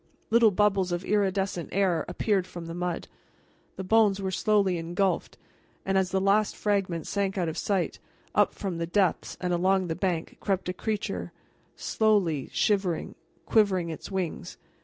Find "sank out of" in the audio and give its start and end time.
7.07-7.55